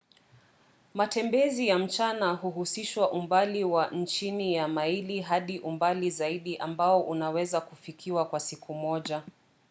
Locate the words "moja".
8.73-9.23